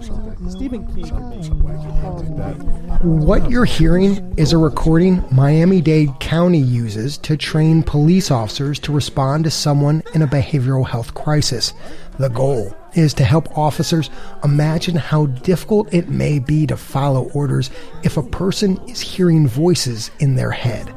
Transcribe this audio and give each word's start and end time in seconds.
Stephen 0.00 0.86
King. 0.94 1.10
What 3.02 3.50
you're 3.50 3.64
hearing 3.64 4.34
is 4.36 4.52
a 4.52 4.58
recording 4.58 5.24
Miami 5.30 5.80
Dade 5.82 6.18
County 6.20 6.58
uses 6.58 7.18
to 7.18 7.36
train 7.36 7.82
police 7.82 8.30
officers 8.30 8.78
to 8.80 8.92
respond 8.92 9.44
to 9.44 9.50
someone 9.50 10.02
in 10.14 10.22
a 10.22 10.26
behavioral 10.26 10.86
health 10.86 11.12
crisis. 11.14 11.74
The 12.18 12.28
goal 12.28 12.74
is 12.94 13.12
to 13.14 13.24
help 13.24 13.56
officers 13.58 14.10
imagine 14.42 14.96
how 14.96 15.26
difficult 15.26 15.92
it 15.92 16.08
may 16.08 16.38
be 16.38 16.66
to 16.66 16.76
follow 16.76 17.30
orders 17.30 17.70
if 18.02 18.16
a 18.16 18.22
person 18.22 18.80
is 18.88 19.00
hearing 19.00 19.46
voices 19.46 20.10
in 20.18 20.34
their 20.34 20.50
head. 20.50 20.94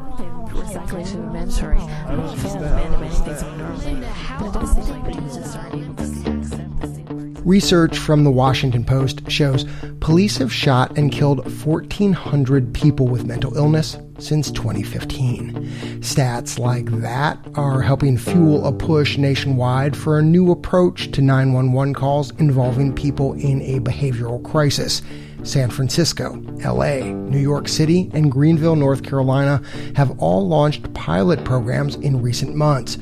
Research 7.46 7.98
from 7.98 8.24
the 8.24 8.32
Washington 8.32 8.86
Post 8.86 9.30
shows 9.30 9.66
police 10.00 10.38
have 10.38 10.52
shot 10.52 10.98
and 10.98 11.12
killed 11.12 11.44
1,400 11.66 12.74
people 12.74 13.10
with 13.10 13.26
mental 13.26 13.58
illness 13.58 13.98
since 14.18 14.50
2015. 14.52 15.54
Stats 16.00 16.58
like 16.58 16.86
that 17.02 17.38
are 17.56 17.82
helping 17.82 18.18
fuel 18.18 18.66
a 18.66 18.72
push 18.72 19.18
nationwide 19.18 19.98
for 19.98 20.18
a 20.18 20.22
new 20.22 20.52
approach 20.52 21.12
to 21.12 21.22
911 21.22 21.94
calls 21.94 22.32
involving 22.40 22.96
people 22.96 23.34
in 23.34 23.62
a 23.64 23.82
behavioral 23.82 24.42
crisis. 24.42 25.02
San 25.44 25.70
Francisco, 25.70 26.36
LA, 26.64 27.00
New 27.00 27.40
York 27.40 27.68
City, 27.68 28.10
and 28.14 28.32
Greenville, 28.32 28.78
North 28.78 29.04
Carolina 29.04 29.62
have 29.98 30.18
all 30.20 30.48
launched 30.48 30.94
pilot 30.94 31.44
programs 31.44 31.96
in 31.96 32.22
recent 32.22 32.56
months 32.56 32.98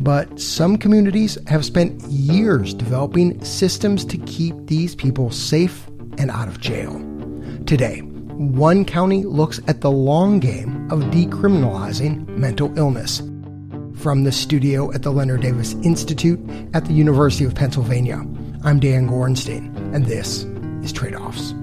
but 0.00 0.40
some 0.40 0.76
communities 0.76 1.38
have 1.46 1.64
spent 1.64 2.02
years 2.04 2.74
developing 2.74 3.42
systems 3.44 4.04
to 4.06 4.18
keep 4.18 4.54
these 4.66 4.94
people 4.94 5.30
safe 5.30 5.86
and 6.18 6.30
out 6.30 6.48
of 6.48 6.60
jail. 6.60 6.98
Today, 7.66 8.00
one 8.00 8.84
county 8.84 9.24
looks 9.24 9.60
at 9.68 9.80
the 9.80 9.90
long 9.90 10.40
game 10.40 10.90
of 10.90 11.00
decriminalizing 11.10 12.26
mental 12.28 12.76
illness. 12.78 13.22
From 13.96 14.24
the 14.24 14.32
studio 14.32 14.92
at 14.92 15.02
the 15.02 15.12
Leonard 15.12 15.42
Davis 15.42 15.74
Institute 15.84 16.40
at 16.74 16.86
the 16.86 16.92
University 16.92 17.44
of 17.44 17.54
Pennsylvania, 17.54 18.24
I'm 18.64 18.80
Dan 18.80 19.08
Gorenstein, 19.08 19.76
and 19.94 20.06
this 20.06 20.44
is 20.82 20.92
Trade 20.92 21.14
Offs. 21.14 21.54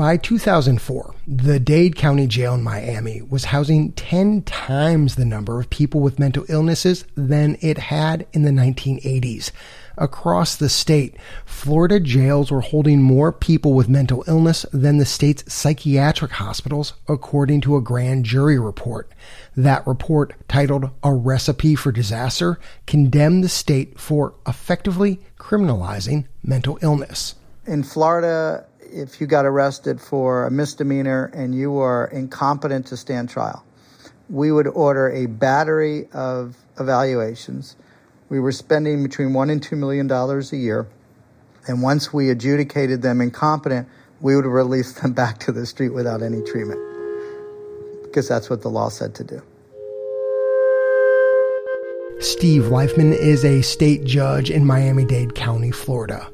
By 0.00 0.16
2004, 0.16 1.14
the 1.26 1.60
Dade 1.60 1.94
County 1.94 2.26
Jail 2.26 2.54
in 2.54 2.62
Miami 2.62 3.20
was 3.20 3.44
housing 3.44 3.92
10 3.92 4.40
times 4.44 5.16
the 5.16 5.26
number 5.26 5.60
of 5.60 5.68
people 5.68 6.00
with 6.00 6.18
mental 6.18 6.46
illnesses 6.48 7.04
than 7.16 7.58
it 7.60 7.76
had 7.76 8.26
in 8.32 8.40
the 8.40 8.50
1980s. 8.50 9.50
Across 9.98 10.56
the 10.56 10.70
state, 10.70 11.18
Florida 11.44 12.00
jails 12.00 12.50
were 12.50 12.62
holding 12.62 13.02
more 13.02 13.30
people 13.30 13.74
with 13.74 13.90
mental 13.90 14.24
illness 14.26 14.64
than 14.72 14.96
the 14.96 15.04
state's 15.04 15.52
psychiatric 15.52 16.30
hospitals, 16.30 16.94
according 17.06 17.60
to 17.60 17.76
a 17.76 17.82
grand 17.82 18.24
jury 18.24 18.58
report. 18.58 19.12
That 19.54 19.86
report, 19.86 20.32
titled 20.48 20.88
A 21.02 21.12
Recipe 21.12 21.74
for 21.74 21.92
Disaster, 21.92 22.58
condemned 22.86 23.44
the 23.44 23.50
state 23.50 24.00
for 24.00 24.32
effectively 24.48 25.20
criminalizing 25.38 26.24
mental 26.42 26.78
illness. 26.80 27.34
In 27.66 27.82
Florida, 27.82 28.64
if 28.92 29.20
you 29.20 29.26
got 29.26 29.46
arrested 29.46 30.00
for 30.00 30.46
a 30.46 30.50
misdemeanor 30.50 31.30
and 31.34 31.54
you 31.54 31.70
were 31.70 32.06
incompetent 32.06 32.86
to 32.88 32.96
stand 32.96 33.28
trial, 33.28 33.64
we 34.28 34.52
would 34.52 34.66
order 34.66 35.10
a 35.10 35.26
battery 35.26 36.08
of 36.12 36.56
evaluations. 36.78 37.76
We 38.28 38.40
were 38.40 38.52
spending 38.52 39.02
between 39.02 39.32
one 39.32 39.50
and 39.50 39.62
two 39.62 39.76
million 39.76 40.06
dollars 40.06 40.52
a 40.52 40.56
year. 40.56 40.86
And 41.66 41.82
once 41.82 42.12
we 42.12 42.30
adjudicated 42.30 43.02
them 43.02 43.20
incompetent, 43.20 43.88
we 44.20 44.36
would 44.36 44.46
release 44.46 44.92
them 45.00 45.12
back 45.22 45.38
to 45.40 45.52
the 45.52 45.66
street 45.66 45.90
without 45.90 46.22
any 46.22 46.42
treatment. 46.42 46.80
Because 48.04 48.28
that's 48.28 48.50
what 48.50 48.62
the 48.62 48.70
law 48.70 48.88
said 48.88 49.14
to 49.16 49.24
do. 49.24 49.42
Steve 52.20 52.64
Leifman 52.64 53.12
is 53.16 53.44
a 53.44 53.62
state 53.62 54.04
judge 54.04 54.50
in 54.50 54.66
Miami 54.66 55.06
Dade 55.06 55.34
County, 55.34 55.70
Florida. 55.70 56.30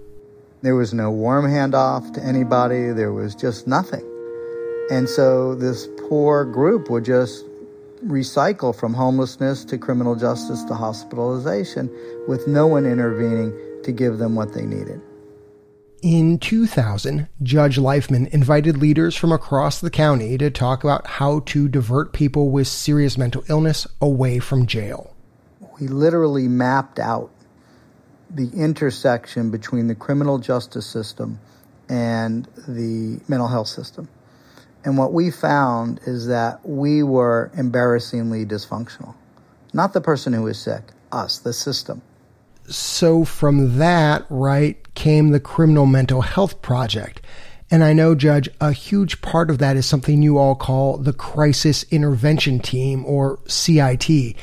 There 0.66 0.74
was 0.74 0.92
no 0.92 1.12
warm 1.12 1.44
handoff 1.44 2.12
to 2.14 2.20
anybody. 2.24 2.90
There 2.90 3.12
was 3.12 3.36
just 3.36 3.68
nothing. 3.68 4.04
And 4.90 5.08
so 5.08 5.54
this 5.54 5.86
poor 6.08 6.44
group 6.44 6.90
would 6.90 7.04
just 7.04 7.44
recycle 8.04 8.74
from 8.74 8.92
homelessness 8.92 9.64
to 9.66 9.78
criminal 9.78 10.16
justice 10.16 10.64
to 10.64 10.74
hospitalization 10.74 11.88
with 12.26 12.48
no 12.48 12.66
one 12.66 12.84
intervening 12.84 13.56
to 13.84 13.92
give 13.92 14.18
them 14.18 14.34
what 14.34 14.54
they 14.54 14.66
needed. 14.66 15.00
In 16.02 16.36
2000, 16.36 17.28
Judge 17.44 17.76
Leifman 17.76 18.26
invited 18.30 18.76
leaders 18.76 19.14
from 19.14 19.30
across 19.30 19.80
the 19.80 19.88
county 19.88 20.36
to 20.36 20.50
talk 20.50 20.82
about 20.82 21.06
how 21.06 21.44
to 21.46 21.68
divert 21.68 22.12
people 22.12 22.50
with 22.50 22.66
serious 22.66 23.16
mental 23.16 23.44
illness 23.48 23.86
away 24.00 24.40
from 24.40 24.66
jail. 24.66 25.14
We 25.78 25.86
literally 25.86 26.48
mapped 26.48 26.98
out 26.98 27.30
the 28.30 28.50
intersection 28.54 29.50
between 29.50 29.86
the 29.86 29.94
criminal 29.94 30.38
justice 30.38 30.86
system 30.86 31.38
and 31.88 32.46
the 32.66 33.20
mental 33.28 33.48
health 33.48 33.68
system. 33.68 34.08
And 34.84 34.96
what 34.96 35.12
we 35.12 35.30
found 35.30 36.00
is 36.06 36.26
that 36.28 36.60
we 36.64 37.02
were 37.02 37.50
embarrassingly 37.56 38.46
dysfunctional. 38.46 39.14
Not 39.72 39.92
the 39.92 40.00
person 40.00 40.32
who 40.32 40.42
was 40.42 40.58
sick, 40.58 40.82
us, 41.10 41.38
the 41.38 41.52
system. 41.52 42.02
So 42.68 43.24
from 43.24 43.78
that, 43.78 44.26
right, 44.28 44.76
came 44.94 45.30
the 45.30 45.40
Criminal 45.40 45.86
Mental 45.86 46.22
Health 46.22 46.62
Project. 46.62 47.20
And 47.70 47.82
I 47.82 47.92
know, 47.92 48.14
Judge, 48.14 48.48
a 48.60 48.72
huge 48.72 49.20
part 49.22 49.50
of 49.50 49.58
that 49.58 49.76
is 49.76 49.86
something 49.86 50.22
you 50.22 50.38
all 50.38 50.54
call 50.54 50.98
the 50.98 51.12
Crisis 51.12 51.84
Intervention 51.90 52.60
Team 52.60 53.04
or 53.04 53.40
CIT. 53.48 54.36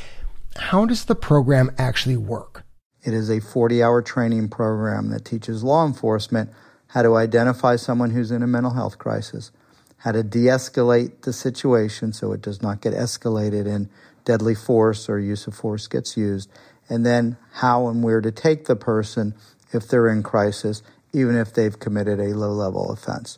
How 0.57 0.85
does 0.85 1.05
the 1.05 1.15
program 1.15 1.71
actually 1.77 2.17
work? 2.17 2.62
It 3.03 3.13
is 3.13 3.29
a 3.29 3.41
40 3.41 3.83
hour 3.83 4.01
training 4.01 4.49
program 4.49 5.09
that 5.09 5.25
teaches 5.25 5.63
law 5.63 5.85
enforcement 5.85 6.49
how 6.87 7.01
to 7.01 7.15
identify 7.15 7.75
someone 7.75 8.11
who's 8.11 8.31
in 8.31 8.43
a 8.43 8.47
mental 8.47 8.73
health 8.73 8.97
crisis, 8.97 9.51
how 9.97 10.13
to 10.13 10.23
de 10.23 10.45
escalate 10.45 11.23
the 11.23 11.33
situation 11.33 12.13
so 12.13 12.31
it 12.31 12.41
does 12.41 12.61
not 12.61 12.81
get 12.81 12.93
escalated 12.93 13.67
and 13.67 13.89
deadly 14.25 14.55
force 14.55 15.09
or 15.09 15.19
use 15.19 15.47
of 15.47 15.55
force 15.55 15.87
gets 15.87 16.15
used, 16.15 16.49
and 16.87 17.05
then 17.05 17.35
how 17.53 17.87
and 17.87 18.03
where 18.03 18.21
to 18.21 18.31
take 18.31 18.65
the 18.65 18.75
person 18.75 19.33
if 19.73 19.87
they're 19.87 20.07
in 20.07 20.23
crisis, 20.23 20.81
even 21.11 21.35
if 21.35 21.53
they've 21.53 21.79
committed 21.79 22.19
a 22.19 22.35
low 22.35 22.51
level 22.51 22.91
offense. 22.91 23.37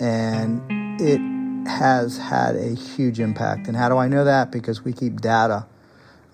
And 0.00 0.62
it 1.00 1.20
has 1.68 2.18
had 2.18 2.54
a 2.54 2.74
huge 2.74 3.18
impact. 3.18 3.66
And 3.66 3.76
how 3.76 3.88
do 3.88 3.96
I 3.96 4.06
know 4.06 4.24
that? 4.24 4.52
Because 4.52 4.84
we 4.84 4.92
keep 4.92 5.20
data 5.20 5.66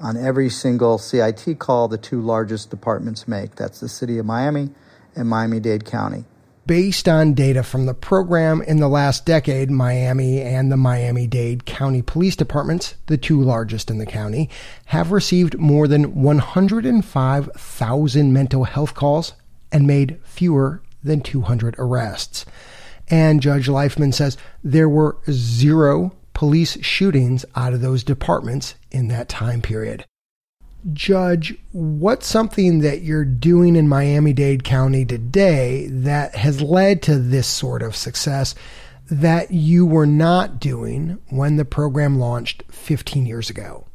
on 0.05 0.17
every 0.19 0.51
single 0.51 0.99
CIT 0.99 1.59
call 1.59 1.89
the 1.89 1.97
two 1.97 2.21
largest 2.21 2.69
departments 2.69 3.27
make. 3.27 3.57
That's 3.57 3.81
the 3.81 3.89
city 3.89 4.19
of 4.19 4.27
Miami 4.27 4.69
and 5.17 5.29
Miami 5.29 5.61
Dade 5.61 5.87
County. 5.87 6.27
Based 6.67 7.09
on 7.09 7.35
data 7.35 7.63
from 7.63 7.87
the 7.87 7.95
program 7.95 8.61
in 8.63 8.81
the 8.81 8.89
last 8.89 9.25
decade, 9.25 9.71
Miami 9.71 10.43
and 10.43 10.71
the 10.71 10.77
Miami 10.77 11.27
Dade 11.27 11.65
County 11.65 12.03
Police 12.03 12.37
Departments, 12.37 12.97
the 13.07 13.17
two 13.17 13.41
largest 13.41 13.91
in 13.91 13.97
the 13.97 14.07
county, 14.07 14.51
have 14.87 15.11
received 15.11 15.59
more 15.59 15.89
than 15.89 16.23
105,000 16.23 18.33
mental 18.33 18.65
health 18.65 18.95
calls 18.95 19.33
and 19.73 19.87
made 19.87 20.21
fewer 20.23 20.83
than 21.03 21.23
200 21.23 21.77
arrests. 21.79 22.45
And 23.09 23.43
Judge 23.43 23.69
Leifman 23.69 24.13
says 24.13 24.37
there 24.63 24.89
were 24.89 25.17
zero 25.31 26.15
police 26.35 26.77
shootings 26.85 27.45
out 27.57 27.73
of 27.73 27.81
those 27.81 28.05
departments 28.05 28.75
in 28.91 29.09
that 29.09 29.29
time 29.29 29.63
period. 29.63 30.05
Judge, 30.93 31.57
what's 31.73 32.27
something 32.27 32.81
that 32.81 33.01
you're 33.01 33.25
doing 33.25 33.75
in 33.75 33.89
Miami 33.89 34.35
Dade 34.35 34.65
County 34.65 35.07
today 35.07 35.87
that 35.87 36.35
has 36.35 36.61
led 36.61 37.01
to 37.03 37.19
this 37.19 37.47
sort 37.47 37.83
of 37.83 37.97
success 37.97 38.55
that 39.11 39.51
you 39.51 39.87
were 39.87 40.07
not 40.07 40.61
doing 40.61 41.19
when 41.31 41.57
the 41.57 41.65
program 41.65 42.19
launched 42.19 42.65
15 42.71 43.25
years 43.25 43.49
ago? 43.49 43.87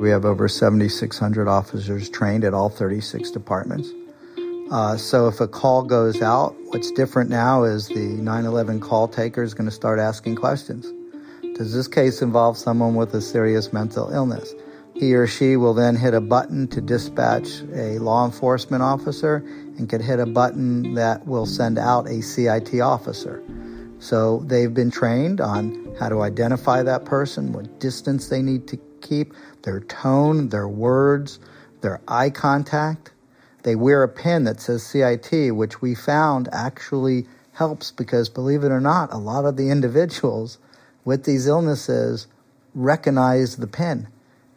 We 0.00 0.10
have 0.10 0.24
over 0.24 0.48
7,600 0.48 1.48
officers 1.48 2.08
trained 2.08 2.44
at 2.44 2.54
all 2.54 2.68
36 2.68 3.30
departments. 3.32 3.90
Uh, 4.70 4.98
so 4.98 5.28
if 5.28 5.40
a 5.40 5.48
call 5.48 5.82
goes 5.82 6.20
out, 6.20 6.54
what's 6.66 6.90
different 6.92 7.30
now 7.30 7.64
is 7.64 7.88
the 7.88 7.94
911 7.94 8.80
call 8.80 9.08
taker 9.08 9.42
is 9.42 9.54
going 9.54 9.68
to 9.68 9.74
start 9.74 9.98
asking 9.98 10.36
questions. 10.36 10.92
Does 11.56 11.72
this 11.72 11.88
case 11.88 12.20
involve 12.20 12.58
someone 12.58 12.94
with 12.94 13.14
a 13.14 13.20
serious 13.22 13.72
mental 13.72 14.12
illness? 14.12 14.54
He 14.94 15.14
or 15.14 15.26
she 15.26 15.56
will 15.56 15.72
then 15.72 15.96
hit 15.96 16.12
a 16.12 16.20
button 16.20 16.68
to 16.68 16.82
dispatch 16.82 17.60
a 17.74 17.98
law 17.98 18.26
enforcement 18.26 18.82
officer 18.82 19.36
and 19.78 19.88
could 19.88 20.02
hit 20.02 20.20
a 20.20 20.26
button 20.26 20.94
that 20.94 21.26
will 21.26 21.46
send 21.46 21.78
out 21.78 22.06
a 22.06 22.20
CIT 22.20 22.80
officer. 22.80 23.42
So 24.00 24.40
they've 24.46 24.72
been 24.72 24.90
trained 24.90 25.40
on 25.40 25.96
how 25.98 26.08
to 26.10 26.20
identify 26.20 26.82
that 26.82 27.06
person, 27.06 27.52
what 27.52 27.80
distance 27.80 28.28
they 28.28 28.42
need 28.42 28.68
to 28.68 28.78
keep, 29.00 29.32
their 29.62 29.80
tone, 29.80 30.50
their 30.50 30.68
words, 30.68 31.38
their 31.80 32.00
eye 32.06 32.30
contact. 32.30 33.12
They 33.68 33.76
wear 33.76 34.02
a 34.02 34.08
pin 34.08 34.44
that 34.44 34.62
says 34.62 34.82
CIT, 34.82 35.54
which 35.54 35.82
we 35.82 35.94
found 35.94 36.48
actually 36.52 37.26
helps 37.52 37.90
because, 37.90 38.30
believe 38.30 38.64
it 38.64 38.72
or 38.72 38.80
not, 38.80 39.12
a 39.12 39.18
lot 39.18 39.44
of 39.44 39.58
the 39.58 39.68
individuals 39.68 40.56
with 41.04 41.24
these 41.24 41.46
illnesses 41.46 42.28
recognize 42.74 43.56
the 43.56 43.66
pin, 43.66 44.08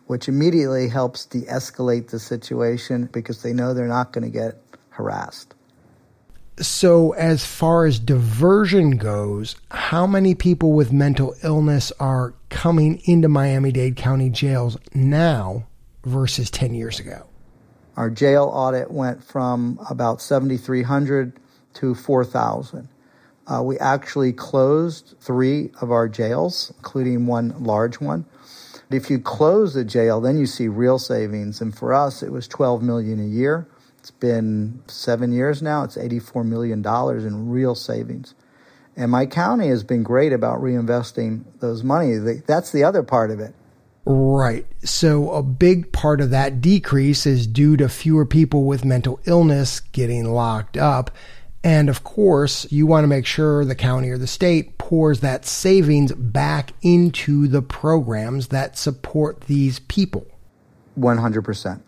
which 0.08 0.30
immediately 0.30 0.88
helps 0.88 1.26
de 1.26 1.42
escalate 1.42 2.08
the 2.08 2.20
situation 2.20 3.10
because 3.12 3.42
they 3.42 3.52
know 3.52 3.74
they're 3.74 3.86
not 3.86 4.14
going 4.14 4.24
to 4.24 4.32
get 4.32 4.62
harassed. 4.92 5.56
So, 6.62 7.12
as 7.12 7.46
far 7.46 7.86
as 7.86 8.00
diversion 8.00 8.92
goes, 8.92 9.58
how 9.72 10.08
many 10.08 10.36
people 10.36 10.72
with 10.72 10.94
mental 10.94 11.36
illness 11.44 11.92
are 12.00 12.34
coming 12.48 13.02
into 13.04 13.28
Miami 13.28 13.74
Dade 13.74 13.98
County 13.98 14.30
jails 14.30 14.78
now 14.94 15.68
versus 16.06 16.50
10 16.50 16.74
years 16.74 16.98
ago? 16.98 17.26
Our 18.02 18.10
jail 18.10 18.50
audit 18.52 18.90
went 18.90 19.24
from 19.24 19.78
about 19.88 20.24
7,300 20.24 21.34
to 21.76 21.94
4,000. 21.94 22.90
Uh, 23.46 23.62
we 23.62 23.78
actually 23.78 24.34
closed 24.34 25.14
three 25.20 25.70
of 25.82 25.92
our 25.92 26.10
jails, 26.10 26.74
including 26.78 27.28
one 27.28 27.54
large 27.64 28.00
one. 28.00 28.26
But 28.90 28.96
If 28.96 29.12
you 29.12 29.20
close 29.20 29.76
a 29.76 29.86
jail, 29.86 30.20
then 30.20 30.40
you 30.40 30.48
see 30.48 30.68
real 30.68 30.98
savings. 30.98 31.62
And 31.62 31.78
for 31.78 31.94
us, 31.94 32.24
it 32.24 32.32
was 32.32 32.48
12 32.48 32.82
million 32.82 33.20
a 33.20 33.28
year. 33.28 33.68
It's 34.00 34.10
been 34.10 34.82
seven 34.88 35.32
years 35.32 35.62
now. 35.62 35.84
It's 35.84 35.96
$84 35.96 36.44
million 36.44 36.84
in 36.84 37.50
real 37.52 37.76
savings. 37.76 38.34
And 38.98 39.12
my 39.12 39.28
county 39.28 39.68
has 39.68 39.84
been 39.84 40.02
great 40.02 40.34
about 40.34 40.60
reinvesting 40.60 41.44
those 41.60 41.84
money. 41.84 42.16
That's 42.18 42.72
the 42.72 42.84
other 42.84 43.04
part 43.04 43.30
of 43.30 43.40
it. 43.40 43.54
Right. 44.06 44.66
So 44.84 45.32
a 45.32 45.44
big 45.44 45.92
part 45.92 46.22
of 46.22 46.32
that 46.32 46.60
decrease 46.60 47.26
is 47.26 47.46
due 47.46 47.78
to 47.78 47.88
fewer 47.88 48.26
people 48.26 48.66
with 48.66 48.84
mental 48.84 49.20
illness 49.26 49.80
getting 49.80 50.34
locked 50.34 50.76
up. 50.76 51.12
And 51.64 51.90
of 51.90 52.04
course, 52.04 52.72
you 52.72 52.88
want 52.88 53.04
to 53.04 53.08
make 53.08 53.28
sure 53.28 53.64
the 53.64 53.76
county 53.76 54.10
or 54.10 54.18
the 54.18 54.26
state 54.26 54.80
pours 54.80 55.20
that 55.20 55.46
savings 55.46 56.12
back 56.14 56.74
into 56.82 57.48
the 57.48 57.62
programs 57.62 58.48
that 58.48 58.78
support 58.78 59.42
these 59.42 59.78
people. 59.80 60.26
100% 60.98 61.82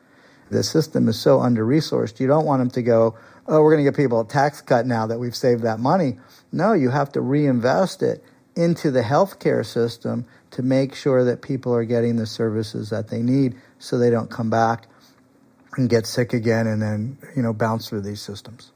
the 0.54 0.64
system 0.64 1.08
is 1.10 1.20
so 1.20 1.42
under 1.42 1.66
resourced, 1.66 2.20
you 2.20 2.28
don't 2.28 2.46
want 2.46 2.62
them 2.62 2.70
to 2.70 2.82
go, 2.82 3.18
oh, 3.48 3.62
we're 3.62 3.72
going 3.74 3.84
to 3.84 3.90
give 3.90 3.98
people 3.98 4.22
a 4.22 4.28
tax 4.28 4.62
cut 4.62 4.86
now 4.86 5.06
that 5.08 5.20
we've 5.20 5.36
saved 5.36 5.64
that 5.64 5.80
money. 5.80 6.18
No, 6.52 6.74
you 6.74 6.90
have 6.92 7.12
to 7.14 7.22
reinvest 7.22 8.02
it 8.02 8.24
into 8.56 8.92
the 8.92 9.02
healthcare 9.02 9.66
system 9.66 10.26
to 10.54 10.64
make 10.64 10.96
sure 10.96 11.24
that 11.24 11.42
people 11.42 11.74
are 11.74 11.84
getting 11.84 12.16
the 12.16 12.26
services 12.26 12.90
that 12.90 13.10
they 13.10 13.22
need 13.22 13.56
so 13.80 13.98
they 13.98 14.10
don't 14.10 14.30
come 14.30 14.50
back 14.50 14.88
and 15.78 15.90
get 15.90 16.06
sick 16.06 16.34
again 16.34 16.68
and 16.68 16.82
then, 16.82 17.18
you 17.36 17.42
know, 17.42 17.54
bounce 17.54 17.90
through 17.90 18.02
these 18.02 18.22
systems. 18.22 18.72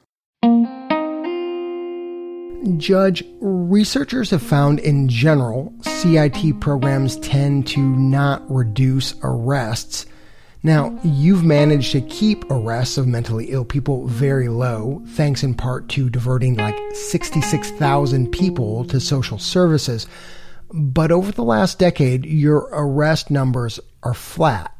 Judge, 2.77 3.23
researchers 3.39 4.31
have 4.31 4.41
found 4.41 4.79
in 4.79 5.07
general 5.07 5.73
CIT 5.81 6.59
programs 6.59 7.17
tend 7.17 7.67
to 7.67 7.79
not 7.79 8.43
reduce 8.51 9.13
arrests 9.23 10.05
now, 10.63 10.99
you've 11.03 11.45
managed 11.45 11.91
to 11.91 12.01
keep 12.01 12.43
arrests 12.49 12.97
of 12.97 13.07
mentally 13.07 13.51
ill 13.51 13.63
people 13.63 14.07
very 14.07 14.49
low, 14.49 15.01
thanks 15.09 15.43
in 15.43 15.53
part 15.53 15.87
to 15.89 16.09
diverting 16.09 16.55
like 16.55 16.77
66,000 16.93 18.31
people 18.31 18.83
to 18.85 18.99
social 18.99 19.37
services. 19.37 20.07
But 20.71 21.11
over 21.11 21.31
the 21.31 21.43
last 21.43 21.79
decade, 21.79 22.25
your 22.25 22.69
arrest 22.71 23.31
numbers 23.31 23.79
are 24.03 24.13
flat. 24.13 24.73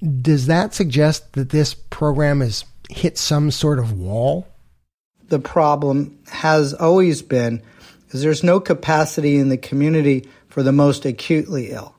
Does 0.00 0.46
that 0.46 0.74
suggest 0.74 1.32
that 1.34 1.50
this 1.50 1.74
program 1.74 2.40
has 2.40 2.64
hit 2.88 3.18
some 3.18 3.50
sort 3.50 3.78
of 3.78 3.92
wall? 3.92 4.46
The 5.28 5.38
problem 5.38 6.18
has 6.28 6.74
always 6.74 7.22
been 7.22 7.62
is 8.10 8.22
there's 8.22 8.42
no 8.42 8.60
capacity 8.60 9.36
in 9.36 9.48
the 9.48 9.56
community 9.56 10.28
for 10.48 10.62
the 10.62 10.72
most 10.72 11.04
acutely 11.04 11.70
ill. 11.70 11.94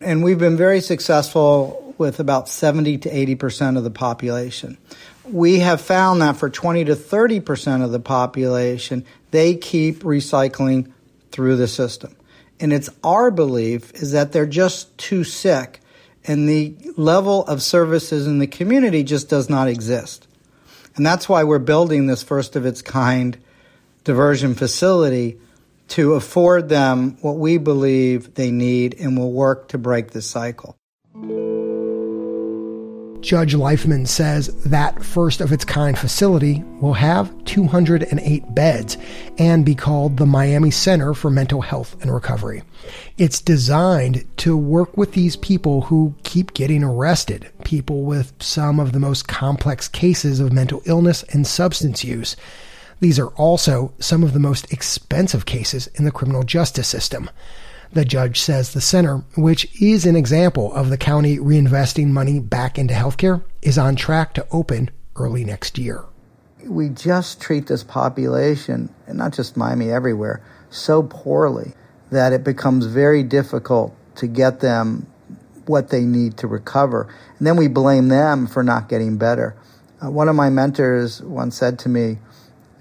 And 0.00 0.22
we've 0.22 0.38
been 0.38 0.56
very 0.56 0.80
successful 0.80 1.94
with 1.98 2.20
about 2.20 2.48
70 2.48 2.98
to 2.98 3.10
80% 3.10 3.76
of 3.76 3.84
the 3.84 3.90
population. 3.90 4.78
We 5.24 5.58
have 5.58 5.82
found 5.82 6.22
that 6.22 6.38
for 6.38 6.48
20 6.48 6.86
to 6.86 6.96
30% 6.96 7.84
of 7.84 7.92
the 7.92 8.00
population, 8.00 9.04
they 9.30 9.54
keep 9.54 10.02
recycling 10.02 10.90
through 11.30 11.56
the 11.56 11.68
system. 11.68 12.16
And 12.60 12.72
it's 12.72 12.90
our 13.02 13.30
belief 13.30 13.94
is 13.94 14.12
that 14.12 14.32
they're 14.32 14.46
just 14.46 14.96
too 14.98 15.24
sick 15.24 15.80
and 16.24 16.48
the 16.48 16.74
level 16.96 17.44
of 17.46 17.62
services 17.62 18.26
in 18.26 18.38
the 18.38 18.46
community 18.46 19.02
just 19.02 19.28
does 19.28 19.48
not 19.48 19.68
exist. 19.68 20.26
And 20.96 21.06
that's 21.06 21.28
why 21.28 21.44
we're 21.44 21.58
building 21.58 22.06
this 22.06 22.22
first 22.22 22.56
of 22.56 22.66
its 22.66 22.82
kind 22.82 23.38
diversion 24.04 24.54
facility 24.54 25.38
to 25.88 26.14
afford 26.14 26.68
them 26.68 27.16
what 27.20 27.36
we 27.36 27.58
believe 27.58 28.34
they 28.34 28.50
need 28.50 28.94
and 29.00 29.16
will 29.16 29.32
work 29.32 29.68
to 29.68 29.78
break 29.78 30.10
the 30.10 30.22
cycle. 30.22 30.76
Judge 33.20 33.54
Leifman 33.54 34.08
says 34.08 34.48
that 34.64 35.04
first 35.04 35.42
of 35.42 35.52
its 35.52 35.64
kind 35.64 35.98
facility 35.98 36.62
will 36.80 36.94
have 36.94 37.32
208 37.44 38.54
beds 38.54 38.96
and 39.38 39.64
be 39.64 39.74
called 39.74 40.16
the 40.16 40.26
Miami 40.26 40.70
Center 40.70 41.12
for 41.12 41.30
Mental 41.30 41.60
Health 41.60 41.96
and 42.00 42.12
Recovery. 42.12 42.62
It's 43.18 43.40
designed 43.40 44.24
to 44.38 44.56
work 44.56 44.96
with 44.96 45.12
these 45.12 45.36
people 45.36 45.82
who 45.82 46.14
keep 46.22 46.54
getting 46.54 46.82
arrested, 46.82 47.50
people 47.64 48.04
with 48.04 48.32
some 48.40 48.80
of 48.80 48.92
the 48.92 49.00
most 49.00 49.28
complex 49.28 49.86
cases 49.86 50.40
of 50.40 50.52
mental 50.52 50.80
illness 50.86 51.22
and 51.24 51.46
substance 51.46 52.02
use. 52.02 52.36
These 53.00 53.18
are 53.18 53.28
also 53.28 53.92
some 53.98 54.22
of 54.22 54.32
the 54.32 54.40
most 54.40 54.72
expensive 54.72 55.44
cases 55.44 55.88
in 55.94 56.04
the 56.04 56.10
criminal 56.10 56.42
justice 56.42 56.88
system. 56.88 57.28
The 57.92 58.04
judge 58.04 58.40
says 58.40 58.72
the 58.72 58.80
center, 58.80 59.24
which 59.36 59.68
is 59.82 60.06
an 60.06 60.14
example 60.14 60.72
of 60.74 60.90
the 60.90 60.96
county 60.96 61.38
reinvesting 61.38 62.08
money 62.08 62.38
back 62.38 62.78
into 62.78 62.94
healthcare, 62.94 63.42
is 63.62 63.78
on 63.78 63.96
track 63.96 64.32
to 64.34 64.46
open 64.52 64.90
early 65.16 65.44
next 65.44 65.76
year. 65.76 66.04
We 66.64 66.88
just 66.88 67.40
treat 67.40 67.66
this 67.66 67.82
population, 67.82 68.94
and 69.08 69.18
not 69.18 69.32
just 69.32 69.56
Miami, 69.56 69.90
everywhere, 69.90 70.40
so 70.70 71.02
poorly 71.02 71.72
that 72.12 72.32
it 72.32 72.44
becomes 72.44 72.86
very 72.86 73.24
difficult 73.24 73.92
to 74.16 74.28
get 74.28 74.60
them 74.60 75.08
what 75.66 75.88
they 75.88 76.02
need 76.02 76.36
to 76.38 76.46
recover. 76.46 77.12
And 77.38 77.46
then 77.46 77.56
we 77.56 77.66
blame 77.66 78.06
them 78.06 78.46
for 78.46 78.62
not 78.62 78.88
getting 78.88 79.16
better. 79.16 79.56
Uh, 80.00 80.10
one 80.10 80.28
of 80.28 80.36
my 80.36 80.48
mentors 80.48 81.22
once 81.22 81.56
said 81.56 81.80
to 81.80 81.88
me, 81.88 82.18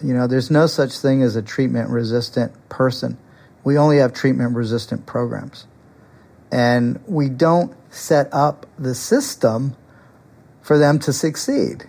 You 0.04 0.14
know, 0.14 0.28
there's 0.28 0.52
no 0.52 0.68
such 0.68 1.00
thing 1.00 1.24
as 1.24 1.36
a 1.36 1.42
treatment 1.42 1.90
resistant 1.90 2.54
person 2.70 3.18
we 3.64 3.78
only 3.78 3.98
have 3.98 4.14
treatment 4.14 4.56
resistant 4.56 5.06
programs. 5.06 5.68
And 6.52 7.00
we 7.08 7.30
don't 7.30 7.76
set 7.92 8.34
up 8.34 8.66
the 8.78 8.96
system 8.96 9.76
for 10.62 10.78
them 10.78 11.00
to 11.00 11.14
succeed. 11.14 11.86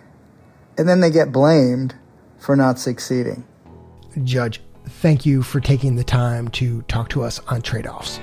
And 0.77 0.87
then 0.87 1.01
they 1.01 1.11
get 1.11 1.31
blamed 1.31 1.95
for 2.39 2.55
not 2.55 2.79
succeeding. 2.79 3.43
Judge, 4.23 4.61
thank 4.85 5.25
you 5.25 5.41
for 5.41 5.59
taking 5.59 5.95
the 5.95 6.03
time 6.03 6.49
to 6.49 6.81
talk 6.83 7.09
to 7.09 7.23
us 7.23 7.39
on 7.47 7.61
trade 7.61 7.87
offs. 7.87 8.19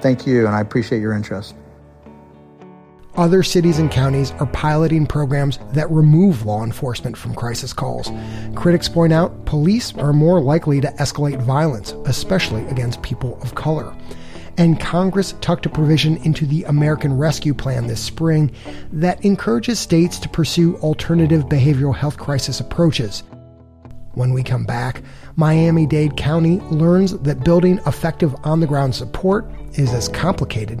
Thank 0.00 0.26
you, 0.26 0.46
and 0.46 0.54
I 0.54 0.60
appreciate 0.60 1.00
your 1.00 1.12
interest. 1.12 1.54
Other 3.20 3.42
cities 3.42 3.78
and 3.78 3.90
counties 3.90 4.30
are 4.40 4.46
piloting 4.46 5.06
programs 5.06 5.58
that 5.74 5.90
remove 5.90 6.46
law 6.46 6.64
enforcement 6.64 7.18
from 7.18 7.34
crisis 7.34 7.74
calls. 7.74 8.10
Critics 8.54 8.88
point 8.88 9.12
out 9.12 9.44
police 9.44 9.94
are 9.96 10.14
more 10.14 10.40
likely 10.40 10.80
to 10.80 10.88
escalate 10.92 11.38
violence, 11.42 11.92
especially 12.06 12.64
against 12.68 13.02
people 13.02 13.38
of 13.42 13.54
color. 13.54 13.94
And 14.56 14.80
Congress 14.80 15.34
tucked 15.42 15.66
a 15.66 15.68
provision 15.68 16.16
into 16.24 16.46
the 16.46 16.64
American 16.64 17.12
Rescue 17.12 17.52
Plan 17.52 17.88
this 17.88 18.00
spring 18.00 18.52
that 18.90 19.22
encourages 19.22 19.78
states 19.78 20.18
to 20.20 20.28
pursue 20.30 20.76
alternative 20.76 21.44
behavioral 21.44 21.94
health 21.94 22.16
crisis 22.16 22.58
approaches. 22.58 23.22
When 24.14 24.32
we 24.32 24.42
come 24.42 24.64
back, 24.64 25.02
Miami 25.36 25.84
Dade 25.84 26.16
County 26.16 26.60
learns 26.70 27.18
that 27.18 27.44
building 27.44 27.80
effective 27.86 28.34
on 28.44 28.60
the 28.60 28.66
ground 28.66 28.94
support 28.94 29.44
is 29.74 29.92
as 29.92 30.08
complicated 30.08 30.80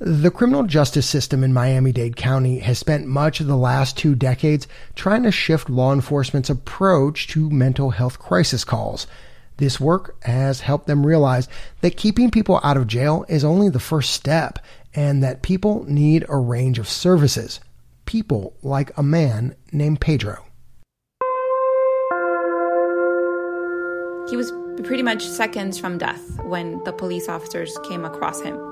The 0.00 0.30
criminal 0.30 0.62
justice 0.62 1.08
system 1.08 1.42
in 1.42 1.52
Miami 1.52 1.90
Dade 1.90 2.14
County 2.14 2.60
has 2.60 2.78
spent 2.78 3.08
much 3.08 3.40
of 3.40 3.48
the 3.48 3.56
last 3.56 3.98
two 3.98 4.14
decades 4.14 4.68
trying 4.94 5.24
to 5.24 5.32
shift 5.32 5.68
law 5.68 5.92
enforcement's 5.92 6.50
approach 6.50 7.26
to 7.28 7.50
mental 7.50 7.90
health 7.90 8.20
crisis 8.20 8.62
calls. 8.62 9.08
This 9.56 9.80
work 9.80 10.22
has 10.22 10.60
helped 10.60 10.86
them 10.86 11.04
realize 11.04 11.48
that 11.80 11.96
keeping 11.96 12.30
people 12.30 12.60
out 12.62 12.76
of 12.76 12.86
jail 12.86 13.24
is 13.28 13.44
only 13.44 13.70
the 13.70 13.80
first 13.80 14.12
step 14.12 14.60
and 14.94 15.20
that 15.24 15.42
people 15.42 15.84
need 15.88 16.24
a 16.28 16.36
range 16.36 16.78
of 16.78 16.88
services. 16.88 17.58
People 18.06 18.54
like 18.62 18.96
a 18.96 19.02
man 19.02 19.56
named 19.72 20.00
Pedro. 20.00 20.44
He 24.30 24.36
was 24.36 24.52
pretty 24.84 25.02
much 25.02 25.26
seconds 25.26 25.76
from 25.76 25.98
death 25.98 26.40
when 26.44 26.84
the 26.84 26.92
police 26.92 27.28
officers 27.28 27.76
came 27.88 28.04
across 28.04 28.40
him. 28.40 28.67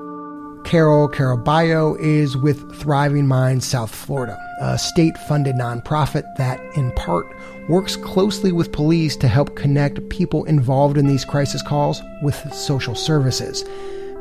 Carol 0.67 1.09
Caraballo 1.09 1.97
is 2.01 2.37
with 2.37 2.75
Thriving 2.81 3.29
Minds 3.29 3.65
South 3.65 3.95
Florida, 3.95 4.37
a 4.61 4.77
state 4.77 5.17
funded 5.29 5.55
nonprofit 5.55 6.25
that, 6.39 6.59
in 6.77 6.91
part, 6.97 7.25
works 7.69 7.95
closely 7.95 8.51
with 8.51 8.73
police 8.73 9.15
to 9.19 9.29
help 9.29 9.55
connect 9.55 10.09
people 10.09 10.45
involved 10.47 10.99
in 10.99 11.07
these 11.07 11.25
crisis 11.25 11.63
calls 11.63 12.03
with 12.21 12.35
social 12.53 12.97
services. 12.97 13.65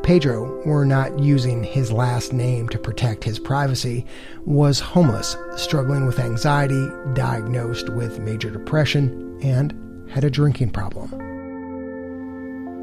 Pedro, 0.03 0.61
we're 0.67 0.85
not 0.85 1.17
using 1.17 1.63
his 1.63 1.91
last 1.91 2.31
name 2.31 2.69
to 2.69 2.77
protect 2.77 3.23
his 3.23 3.39
privacy, 3.39 4.05
was 4.45 4.79
homeless, 4.79 5.35
struggling 5.57 6.05
with 6.05 6.19
anxiety, 6.19 6.87
diagnosed 7.15 7.89
with 7.89 8.19
major 8.19 8.51
depression, 8.51 9.39
and 9.41 9.73
had 10.11 10.23
a 10.23 10.29
drinking 10.29 10.69
problem. 10.69 11.09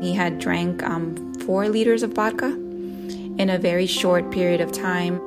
He 0.03 0.13
had 0.13 0.41
drank 0.41 0.83
um, 0.83 1.33
four 1.35 1.69
liters 1.69 2.03
of 2.03 2.13
vodka 2.15 2.59
in 3.39 3.51
a 3.51 3.59
very 3.59 3.87
short 3.87 4.31
period 4.31 4.61
of 4.61 4.73
time. 4.73 5.21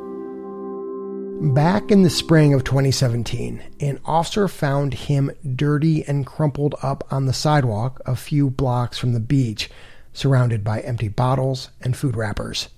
Back 1.53 1.91
in 1.91 2.03
the 2.03 2.09
spring 2.09 2.53
of 2.53 2.63
2017, 2.63 3.61
an 3.81 3.99
officer 4.05 4.47
found 4.47 4.93
him 4.93 5.31
dirty 5.55 6.03
and 6.05 6.25
crumpled 6.25 6.75
up 6.81 7.03
on 7.11 7.25
the 7.25 7.33
sidewalk 7.33 8.01
a 8.05 8.15
few 8.15 8.49
blocks 8.49 8.97
from 8.97 9.11
the 9.11 9.19
beach, 9.19 9.69
surrounded 10.13 10.63
by 10.63 10.79
empty 10.79 11.09
bottles 11.09 11.69
and 11.81 11.97
food 11.97 12.15
wrappers. 12.15 12.69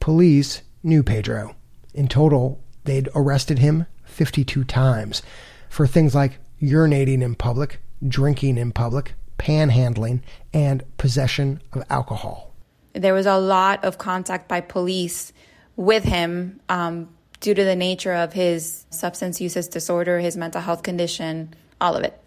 Police 0.00 0.62
knew 0.82 1.02
Pedro. 1.02 1.54
In 1.92 2.08
total, 2.08 2.64
they'd 2.84 3.10
arrested 3.14 3.58
him 3.58 3.84
52 4.04 4.64
times 4.64 5.20
for 5.68 5.86
things 5.86 6.14
like 6.14 6.38
urinating 6.62 7.22
in 7.22 7.34
public, 7.34 7.78
drinking 8.06 8.56
in 8.56 8.72
public, 8.72 9.12
panhandling, 9.38 10.22
and 10.54 10.82
possession 10.96 11.60
of 11.74 11.84
alcohol 11.90 12.47
there 12.92 13.14
was 13.14 13.26
a 13.26 13.38
lot 13.38 13.84
of 13.84 13.98
contact 13.98 14.48
by 14.48 14.60
police 14.60 15.32
with 15.76 16.04
him 16.04 16.60
um, 16.68 17.08
due 17.40 17.54
to 17.54 17.64
the 17.64 17.76
nature 17.76 18.14
of 18.14 18.32
his 18.32 18.86
substance 18.90 19.40
use 19.40 19.54
disorder, 19.68 20.18
his 20.18 20.36
mental 20.36 20.60
health 20.60 20.82
condition, 20.82 21.54
all 21.80 21.94
of 21.94 22.04
it. 22.04 22.20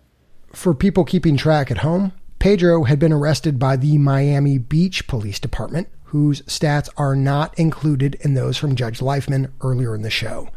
For 0.53 0.73
people 0.73 1.05
keeping 1.05 1.37
track 1.37 1.71
at 1.71 1.79
home, 1.79 2.13
Pedro 2.39 2.83
had 2.83 2.99
been 2.99 3.13
arrested 3.13 3.59
by 3.59 3.75
the 3.75 3.97
Miami 3.97 4.57
Beach 4.57 5.07
Police 5.07 5.39
Department, 5.39 5.87
whose 6.05 6.41
stats 6.43 6.89
are 6.97 7.15
not 7.15 7.57
included 7.57 8.15
in 8.21 8.33
those 8.33 8.57
from 8.57 8.75
Judge 8.75 8.99
Leifman 8.99 9.51
earlier 9.61 9.95
in 9.95 10.01
the 10.01 10.09
show. 10.09 10.49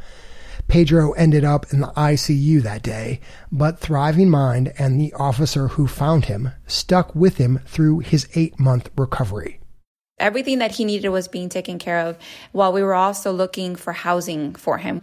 Pedro 0.66 1.12
ended 1.12 1.44
up 1.44 1.66
in 1.72 1.80
the 1.80 1.92
ICU 1.96 2.62
that 2.62 2.82
day, 2.82 3.20
but 3.52 3.78
Thriving 3.78 4.30
Mind 4.30 4.72
and 4.78 4.98
the 4.98 5.12
officer 5.12 5.68
who 5.68 5.86
found 5.86 6.24
him 6.24 6.52
stuck 6.66 7.14
with 7.14 7.36
him 7.36 7.60
through 7.66 7.98
his 7.98 8.26
eight 8.34 8.58
month 8.58 8.88
recovery. 8.96 9.60
Everything 10.18 10.60
that 10.60 10.72
he 10.72 10.84
needed 10.84 11.08
was 11.08 11.26
being 11.26 11.48
taken 11.48 11.78
care 11.78 11.98
of 12.00 12.16
while 12.52 12.72
we 12.72 12.82
were 12.82 12.94
also 12.94 13.32
looking 13.32 13.74
for 13.74 13.92
housing 13.92 14.54
for 14.54 14.78
him. 14.78 15.02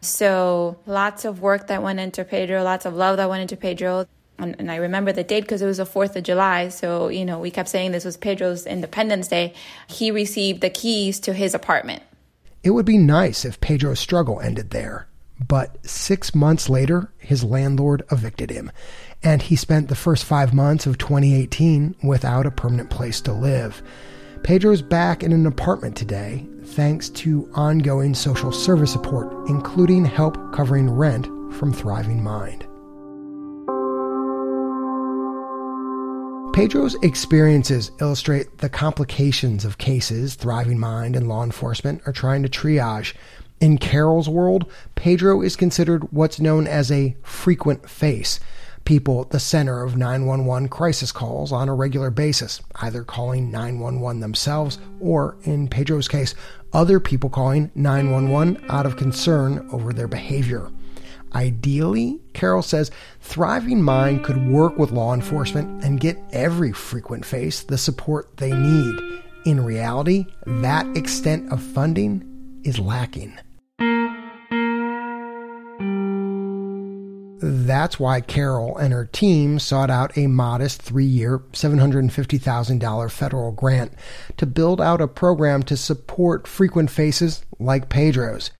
So 0.00 0.78
lots 0.86 1.24
of 1.24 1.40
work 1.40 1.66
that 1.66 1.82
went 1.82 2.00
into 2.00 2.24
Pedro, 2.24 2.62
lots 2.62 2.86
of 2.86 2.94
love 2.94 3.18
that 3.18 3.28
went 3.28 3.42
into 3.42 3.56
Pedro. 3.56 4.06
And, 4.38 4.56
and 4.58 4.70
I 4.70 4.76
remember 4.76 5.12
the 5.12 5.24
date 5.24 5.42
because 5.42 5.60
it 5.60 5.66
was 5.66 5.76
the 5.76 5.84
4th 5.84 6.16
of 6.16 6.22
July. 6.22 6.68
So, 6.68 7.08
you 7.08 7.24
know, 7.24 7.38
we 7.38 7.50
kept 7.50 7.68
saying 7.68 7.92
this 7.92 8.04
was 8.04 8.16
Pedro's 8.16 8.66
Independence 8.66 9.28
Day. 9.28 9.54
He 9.88 10.10
received 10.10 10.60
the 10.62 10.70
keys 10.70 11.20
to 11.20 11.32
his 11.32 11.54
apartment. 11.54 12.02
It 12.62 12.70
would 12.70 12.86
be 12.86 12.98
nice 12.98 13.44
if 13.44 13.60
Pedro's 13.60 14.00
struggle 14.00 14.40
ended 14.40 14.70
there. 14.70 15.06
But 15.46 15.86
six 15.86 16.34
months 16.34 16.70
later, 16.70 17.12
his 17.18 17.44
landlord 17.44 18.02
evicted 18.10 18.50
him. 18.50 18.72
And 19.22 19.42
he 19.42 19.56
spent 19.56 19.88
the 19.88 19.94
first 19.94 20.24
five 20.24 20.54
months 20.54 20.86
of 20.86 20.96
2018 20.96 21.96
without 22.02 22.46
a 22.46 22.50
permanent 22.50 22.88
place 22.88 23.20
to 23.22 23.32
live. 23.32 23.82
Pedro's 24.42 24.82
back 24.82 25.22
in 25.22 25.32
an 25.32 25.46
apartment 25.46 25.96
today 25.96 26.46
thanks 26.62 27.08
to 27.08 27.48
ongoing 27.54 28.14
social 28.14 28.52
service 28.52 28.92
support, 28.92 29.32
including 29.48 30.04
help 30.04 30.36
covering 30.52 30.90
rent 30.90 31.26
from 31.54 31.72
Thriving 31.72 32.22
Mind. 32.22 32.66
Pedro's 36.54 36.94
experiences 37.02 37.90
illustrate 38.00 38.58
the 38.58 38.68
complications 38.68 39.64
of 39.64 39.78
cases 39.78 40.34
Thriving 40.34 40.78
Mind 40.78 41.14
and 41.14 41.28
law 41.28 41.44
enforcement 41.44 42.02
are 42.06 42.12
trying 42.12 42.42
to 42.42 42.48
triage. 42.48 43.14
In 43.60 43.78
Carol's 43.78 44.28
world, 44.28 44.70
Pedro 44.94 45.42
is 45.42 45.56
considered 45.56 46.12
what's 46.12 46.40
known 46.40 46.66
as 46.66 46.90
a 46.90 47.16
frequent 47.22 47.88
face 47.88 48.40
people 48.86 49.20
at 49.20 49.30
the 49.30 49.40
center 49.40 49.82
of 49.82 49.96
911 49.96 50.68
crisis 50.68 51.12
calls 51.12 51.52
on 51.52 51.68
a 51.68 51.74
regular 51.74 52.08
basis, 52.10 52.62
either 52.76 53.02
calling 53.04 53.50
911 53.50 54.20
themselves 54.20 54.78
or, 55.00 55.36
in 55.42 55.68
Pedro's 55.68 56.08
case, 56.08 56.34
other 56.72 56.98
people 56.98 57.28
calling 57.28 57.70
911 57.74 58.64
out 58.70 58.86
of 58.86 58.96
concern 58.96 59.68
over 59.70 59.92
their 59.92 60.08
behavior. 60.08 60.70
Ideally, 61.34 62.20
Carol 62.32 62.62
says, 62.62 62.90
Thriving 63.20 63.82
Mind 63.82 64.24
could 64.24 64.48
work 64.48 64.78
with 64.78 64.92
law 64.92 65.12
enforcement 65.12 65.84
and 65.84 66.00
get 66.00 66.18
every 66.32 66.72
frequent 66.72 67.26
face 67.26 67.62
the 67.62 67.76
support 67.76 68.38
they 68.38 68.52
need. 68.52 68.96
In 69.44 69.62
reality, 69.62 70.26
that 70.46 70.86
extent 70.96 71.52
of 71.52 71.62
funding 71.62 72.60
is 72.64 72.78
lacking. 72.78 73.38
That's 77.40 78.00
why 78.00 78.20
Carol 78.20 78.76
and 78.76 78.92
her 78.92 79.06
team 79.06 79.58
sought 79.58 79.90
out 79.90 80.16
a 80.16 80.26
modest 80.26 80.80
three 80.80 81.04
year, 81.04 81.40
$750,000 81.52 83.10
federal 83.10 83.52
grant 83.52 83.92
to 84.36 84.46
build 84.46 84.80
out 84.80 85.00
a 85.00 85.08
program 85.08 85.62
to 85.64 85.76
support 85.76 86.46
frequent 86.46 86.90
faces 86.90 87.44
like 87.58 87.88
Pedro's. 87.88 88.50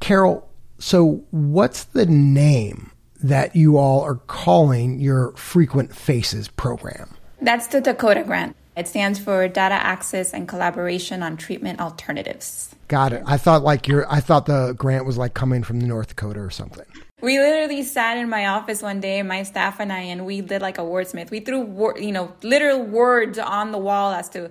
Carol, 0.00 0.48
so 0.78 1.24
what's 1.30 1.84
the 1.84 2.06
name 2.06 2.90
that 3.22 3.56
you 3.56 3.78
all 3.78 4.02
are 4.02 4.16
calling 4.16 5.00
your 5.00 5.32
Frequent 5.32 5.94
Faces 5.94 6.48
program? 6.48 7.16
That's 7.40 7.68
the 7.68 7.80
Dakota 7.80 8.22
Grant. 8.22 8.54
It 8.76 8.88
stands 8.88 9.18
for 9.18 9.46
Data 9.48 9.74
Access 9.74 10.34
and 10.34 10.48
Collaboration 10.48 11.22
on 11.22 11.36
Treatment 11.36 11.80
Alternatives. 11.80 12.74
Got 12.88 13.12
it. 13.12 13.22
I 13.24 13.36
thought 13.36 13.62
like 13.62 13.86
your 13.86 14.10
I 14.12 14.20
thought 14.20 14.46
the 14.46 14.74
grant 14.76 15.06
was 15.06 15.16
like 15.16 15.32
coming 15.32 15.62
from 15.62 15.80
the 15.80 15.86
North 15.86 16.08
Dakota 16.08 16.40
or 16.40 16.50
something. 16.50 16.84
We 17.24 17.38
literally 17.38 17.82
sat 17.84 18.18
in 18.18 18.28
my 18.28 18.48
office 18.48 18.82
one 18.82 19.00
day, 19.00 19.22
my 19.22 19.44
staff 19.44 19.80
and 19.80 19.90
I, 19.90 20.00
and 20.00 20.26
we 20.26 20.42
did 20.42 20.60
like 20.60 20.76
a 20.76 20.82
wordsmith. 20.82 21.30
We 21.30 21.40
threw, 21.40 21.94
you 21.98 22.12
know, 22.12 22.34
literal 22.42 22.82
words 22.82 23.38
on 23.38 23.72
the 23.72 23.78
wall 23.78 24.12
as 24.12 24.28
to 24.30 24.50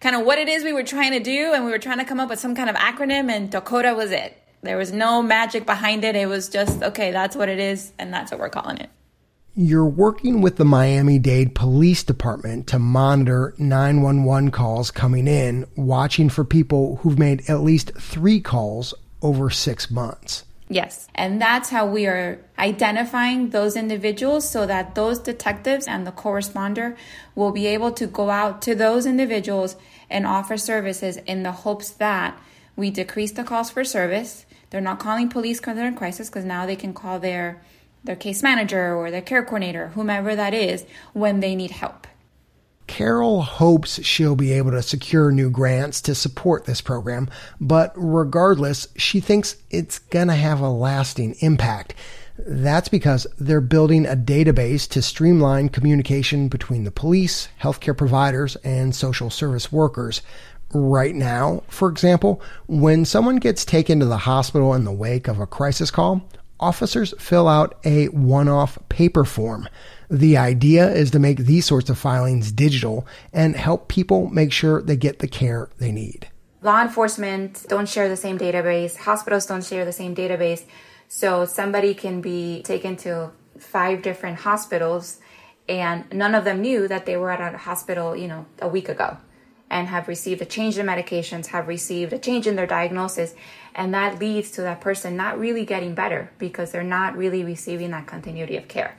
kind 0.00 0.16
of 0.16 0.24
what 0.24 0.38
it 0.38 0.48
is 0.48 0.64
we 0.64 0.72
were 0.72 0.84
trying 0.84 1.12
to 1.12 1.20
do, 1.20 1.52
and 1.52 1.66
we 1.66 1.70
were 1.70 1.78
trying 1.78 1.98
to 1.98 2.04
come 2.06 2.20
up 2.20 2.30
with 2.30 2.40
some 2.40 2.54
kind 2.54 2.70
of 2.70 2.76
acronym, 2.76 3.30
and 3.30 3.50
Dakota 3.50 3.92
was 3.92 4.10
it. 4.10 4.42
There 4.62 4.78
was 4.78 4.90
no 4.90 5.20
magic 5.20 5.66
behind 5.66 6.02
it. 6.02 6.16
It 6.16 6.26
was 6.26 6.48
just, 6.48 6.82
okay, 6.82 7.10
that's 7.10 7.36
what 7.36 7.50
it 7.50 7.58
is, 7.58 7.92
and 7.98 8.10
that's 8.10 8.30
what 8.30 8.40
we're 8.40 8.48
calling 8.48 8.78
it. 8.78 8.88
You're 9.54 9.84
working 9.84 10.40
with 10.40 10.56
the 10.56 10.64
Miami 10.64 11.18
Dade 11.18 11.54
Police 11.54 12.04
Department 12.04 12.66
to 12.68 12.78
monitor 12.78 13.52
911 13.58 14.50
calls 14.50 14.90
coming 14.90 15.28
in, 15.28 15.66
watching 15.76 16.30
for 16.30 16.42
people 16.42 16.96
who've 17.02 17.18
made 17.18 17.50
at 17.50 17.60
least 17.60 17.92
three 17.98 18.40
calls 18.40 18.94
over 19.20 19.50
six 19.50 19.90
months. 19.90 20.44
Yes. 20.68 21.08
And 21.14 21.40
that's 21.40 21.68
how 21.68 21.86
we 21.86 22.06
are 22.06 22.40
identifying 22.58 23.50
those 23.50 23.76
individuals 23.76 24.48
so 24.48 24.66
that 24.66 24.94
those 24.94 25.18
detectives 25.18 25.86
and 25.86 26.06
the 26.06 26.12
corresponder 26.12 26.96
will 27.34 27.52
be 27.52 27.66
able 27.66 27.92
to 27.92 28.06
go 28.06 28.30
out 28.30 28.62
to 28.62 28.74
those 28.74 29.04
individuals 29.04 29.76
and 30.08 30.26
offer 30.26 30.56
services 30.56 31.18
in 31.18 31.42
the 31.42 31.52
hopes 31.52 31.90
that 31.90 32.38
we 32.76 32.90
decrease 32.90 33.32
the 33.32 33.44
calls 33.44 33.70
for 33.70 33.84
service. 33.84 34.46
They're 34.70 34.80
not 34.80 34.98
calling 34.98 35.28
police 35.28 35.58
because 35.60 35.76
they're 35.76 35.86
in 35.86 35.96
crisis 35.96 36.28
because 36.28 36.44
now 36.44 36.66
they 36.66 36.76
can 36.76 36.94
call 36.94 37.18
their 37.18 37.62
their 38.02 38.16
case 38.16 38.42
manager 38.42 38.94
or 38.94 39.10
their 39.10 39.22
care 39.22 39.42
coordinator, 39.42 39.88
whomever 39.88 40.36
that 40.36 40.52
is, 40.52 40.84
when 41.14 41.40
they 41.40 41.54
need 41.56 41.70
help. 41.70 42.06
Carol 42.86 43.42
hopes 43.42 44.02
she'll 44.04 44.36
be 44.36 44.52
able 44.52 44.70
to 44.72 44.82
secure 44.82 45.32
new 45.32 45.50
grants 45.50 46.00
to 46.02 46.14
support 46.14 46.64
this 46.64 46.80
program, 46.80 47.28
but 47.60 47.92
regardless, 47.96 48.88
she 48.96 49.20
thinks 49.20 49.56
it's 49.70 49.98
going 49.98 50.28
to 50.28 50.34
have 50.34 50.60
a 50.60 50.68
lasting 50.68 51.34
impact. 51.40 51.94
That's 52.38 52.88
because 52.88 53.26
they're 53.38 53.60
building 53.60 54.06
a 54.06 54.16
database 54.16 54.88
to 54.90 55.02
streamline 55.02 55.68
communication 55.68 56.48
between 56.48 56.84
the 56.84 56.90
police, 56.90 57.48
healthcare 57.62 57.96
providers, 57.96 58.56
and 58.56 58.94
social 58.94 59.30
service 59.30 59.70
workers. 59.70 60.20
Right 60.72 61.14
now, 61.14 61.62
for 61.68 61.88
example, 61.88 62.42
when 62.66 63.04
someone 63.04 63.36
gets 63.36 63.64
taken 63.64 64.00
to 64.00 64.06
the 64.06 64.18
hospital 64.18 64.74
in 64.74 64.84
the 64.84 64.92
wake 64.92 65.28
of 65.28 65.38
a 65.38 65.46
crisis 65.46 65.92
call, 65.92 66.28
officers 66.58 67.14
fill 67.18 67.46
out 67.46 67.78
a 67.84 68.06
one 68.06 68.48
off 68.48 68.78
paper 68.88 69.24
form. 69.24 69.68
The 70.10 70.36
idea 70.36 70.90
is 70.90 71.10
to 71.12 71.18
make 71.18 71.38
these 71.38 71.66
sorts 71.66 71.90
of 71.90 71.98
filings 71.98 72.52
digital 72.52 73.06
and 73.32 73.56
help 73.56 73.88
people 73.88 74.28
make 74.28 74.52
sure 74.52 74.82
they 74.82 74.96
get 74.96 75.18
the 75.18 75.28
care 75.28 75.70
they 75.78 75.92
need. 75.92 76.28
Law 76.62 76.80
enforcement 76.80 77.66
don't 77.68 77.88
share 77.88 78.08
the 78.08 78.16
same 78.16 78.38
database, 78.38 78.96
hospitals 78.96 79.46
don't 79.46 79.64
share 79.64 79.84
the 79.84 79.92
same 79.92 80.14
database. 80.14 80.64
So 81.08 81.44
somebody 81.44 81.94
can 81.94 82.20
be 82.20 82.62
taken 82.62 82.96
to 82.98 83.30
five 83.58 84.02
different 84.02 84.38
hospitals 84.40 85.18
and 85.68 86.04
none 86.12 86.34
of 86.34 86.44
them 86.44 86.60
knew 86.60 86.88
that 86.88 87.06
they 87.06 87.16
were 87.16 87.30
at 87.30 87.54
a 87.54 87.58
hospital, 87.58 88.16
you 88.16 88.28
know, 88.28 88.46
a 88.60 88.68
week 88.68 88.88
ago 88.88 89.18
and 89.70 89.88
have 89.88 90.08
received 90.08 90.40
a 90.42 90.44
change 90.44 90.78
in 90.78 90.86
medications, 90.86 91.46
have 91.46 91.68
received 91.68 92.12
a 92.12 92.18
change 92.18 92.46
in 92.46 92.54
their 92.54 92.66
diagnosis, 92.66 93.34
and 93.74 93.92
that 93.94 94.18
leads 94.18 94.50
to 94.52 94.60
that 94.60 94.80
person 94.80 95.16
not 95.16 95.38
really 95.38 95.64
getting 95.64 95.94
better 95.94 96.30
because 96.38 96.70
they're 96.70 96.82
not 96.82 97.16
really 97.16 97.42
receiving 97.42 97.90
that 97.90 98.06
continuity 98.06 98.56
of 98.56 98.68
care. 98.68 98.98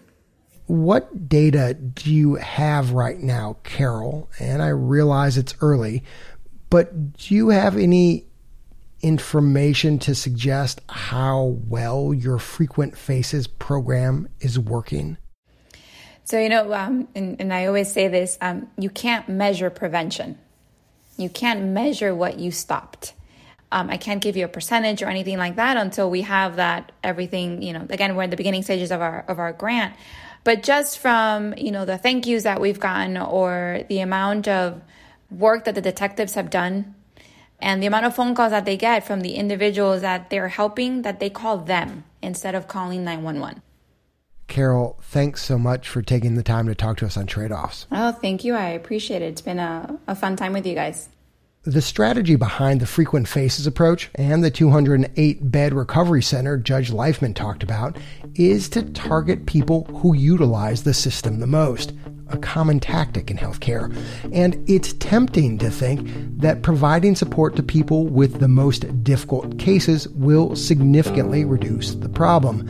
What 0.67 1.29
data 1.29 1.75
do 1.75 2.12
you 2.12 2.36
have 2.36 2.91
right 2.91 3.19
now, 3.19 3.57
Carol? 3.63 4.29
And 4.39 4.63
I 4.63 4.69
realize 4.69 5.38
it's 5.38 5.55
early, 5.62 6.03
but 6.69 7.13
do 7.13 7.36
you 7.36 7.50
have 7.50 7.77
any 7.77 8.25
information 9.01 10.00
to 10.00 10.15
suggest 10.15 10.81
how 10.89 11.57
well 11.67 12.12
your 12.12 12.39
frequent 12.39 12.98
faces 12.98 13.45
program 13.45 14.27
is 14.39 14.57
working? 14.57 15.17
So, 16.24 16.39
you 16.39 16.50
know, 16.50 16.74
um, 16.74 17.07
and, 17.13 17.39
and, 17.39 17.53
I 17.53 17.67
always 17.67 17.91
say 17.91 18.07
this 18.07 18.36
um, 18.41 18.67
you 18.79 18.89
can't 18.89 19.29
measure 19.29 19.69
prevention, 19.69 20.39
you 21.17 21.29
can't 21.29 21.65
measure 21.65 22.15
what 22.15 22.39
you 22.39 22.50
stopped. 22.50 23.13
Um, 23.72 23.89
I 23.89 23.98
can't 23.98 24.22
give 24.22 24.36
you 24.36 24.45
a 24.45 24.48
percentage 24.48 25.03
or 25.03 25.07
anything 25.07 25.38
like 25.38 25.57
that 25.57 25.77
until 25.77 26.10
we 26.10 26.22
have 26.22 26.55
that 26.55 26.91
everything. 27.03 27.62
You 27.62 27.74
know, 27.74 27.86
again, 27.89 28.15
we're 28.15 28.24
in 28.24 28.29
the 28.31 28.38
beginning 28.38 28.63
stages 28.63 28.91
of 28.91 29.01
our 29.01 29.24
of 29.27 29.38
our 29.38 29.53
grant, 29.53 29.95
but 30.45 30.63
just 30.63 30.97
from 30.99 31.53
you 31.57 31.71
know 31.71 31.83
the 31.83 31.97
thank 31.97 32.25
yous 32.25 32.43
that 32.43 32.61
we've 32.61 32.79
gotten 32.79 33.17
or 33.17 33.81
the 33.89 33.99
amount 33.99 34.47
of 34.47 34.81
work 35.29 35.65
that 35.65 35.75
the 35.75 35.81
detectives 35.81 36.35
have 36.35 36.49
done 36.49 36.95
and 37.59 37.81
the 37.81 37.87
amount 37.87 38.05
of 38.05 38.15
phone 38.15 38.35
calls 38.35 38.51
that 38.51 38.63
they 38.63 38.77
get 38.77 39.05
from 39.05 39.21
the 39.21 39.35
individuals 39.35 40.01
that 40.01 40.29
they're 40.29 40.49
helping 40.49 41.01
that 41.01 41.19
they 41.19 41.29
call 41.29 41.57
them 41.57 42.05
instead 42.21 42.55
of 42.55 42.67
calling 42.67 43.03
911. 43.03 43.61
Carol, 44.47 44.99
thanks 45.01 45.41
so 45.41 45.57
much 45.57 45.89
for 45.89 46.01
taking 46.01 46.35
the 46.35 46.43
time 46.43 46.67
to 46.67 46.75
talk 46.75 46.97
to 46.97 47.05
us 47.05 47.17
on 47.17 47.25
trade 47.25 47.51
offs. 47.51 47.87
Oh, 47.91 48.11
thank 48.11 48.43
you. 48.43 48.53
I 48.53 48.69
appreciate 48.69 49.21
it. 49.21 49.25
It's 49.25 49.41
been 49.41 49.59
a, 49.59 49.99
a 50.07 50.15
fun 50.15 50.35
time 50.35 50.53
with 50.53 50.67
you 50.67 50.75
guys. 50.75 51.09
The 51.67 51.81
strategy 51.81 52.36
behind 52.36 52.79
the 52.79 52.86
frequent 52.86 53.27
faces 53.27 53.65
approach 53.65 54.12
and 54.13 54.43
the 54.43 54.51
208 54.51 55.51
bed 55.51 55.74
recovery 55.74 56.21
center 56.21 56.60
Judge 56.60 56.91
Leifman 56.91 57.34
talked 57.34 57.63
about 57.63 57.97
is 58.36 58.69
to 58.69 58.84
target 58.91 59.47
people 59.47 59.86
who 59.86 60.15
utilize 60.15 60.84
the 60.84 60.93
system 60.93 61.39
the 61.39 61.47
most, 61.47 61.91
a 62.30 62.38
common 62.38 62.80
tactic 62.80 63.32
in 63.32 63.38
healthcare. 63.38 63.91
And 64.32 64.63
it's 64.69 64.93
tempting 64.93 65.58
to 65.58 65.71
think 65.71 66.08
that 66.39 66.62
providing 66.62 67.15
support 67.15 67.56
to 67.56 67.63
people 67.63 68.06
with 68.06 68.39
the 68.39 68.47
most 68.47 69.04
difficult 69.04 69.58
cases 69.58 70.08
will 70.10 70.56
significantly 70.56 71.45
reduce 71.45 71.95
the 71.95 72.10
problem. 72.10 72.69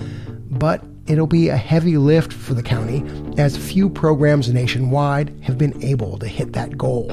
But 0.51 0.81
it'll 1.05 1.27
be 1.27 1.49
a 1.49 1.57
heavy 1.57 1.97
lift 1.97 2.31
for 2.31 2.53
the 2.53 2.63
county, 2.63 3.03
as 3.37 3.57
few 3.57 3.89
programs 3.89 4.53
nationwide 4.53 5.37
have 5.41 5.57
been 5.57 5.83
able 5.83 6.17
to 6.19 6.27
hit 6.29 6.53
that 6.53 6.77
goal. 6.77 7.11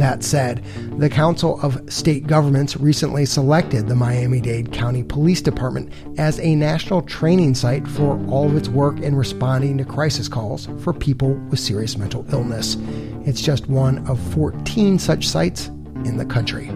That 0.00 0.24
said, 0.24 0.64
the 0.96 1.10
Council 1.10 1.60
of 1.60 1.78
State 1.92 2.26
Governments 2.26 2.74
recently 2.78 3.26
selected 3.26 3.86
the 3.86 3.94
Miami 3.94 4.40
Dade 4.40 4.72
County 4.72 5.02
Police 5.02 5.42
Department 5.42 5.92
as 6.16 6.40
a 6.40 6.54
national 6.54 7.02
training 7.02 7.54
site 7.54 7.86
for 7.86 8.18
all 8.30 8.46
of 8.46 8.56
its 8.56 8.70
work 8.70 8.98
in 9.00 9.14
responding 9.14 9.76
to 9.76 9.84
crisis 9.84 10.26
calls 10.26 10.68
for 10.78 10.94
people 10.94 11.34
with 11.50 11.60
serious 11.60 11.98
mental 11.98 12.24
illness. 12.32 12.78
It's 13.26 13.42
just 13.42 13.68
one 13.68 13.98
of 14.08 14.18
14 14.32 14.98
such 14.98 15.28
sites 15.28 15.66
in 16.06 16.16
the 16.16 16.24
country. 16.24 16.68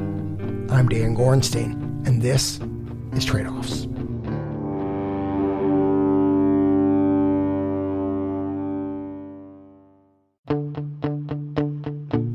I'm 0.69 0.87
Dan 0.91 1.17
Gorenstein, 1.17 2.07
and 2.07 2.21
this 2.21 2.61
is 3.15 3.25
Trade 3.25 3.47
Offs. 3.47 3.87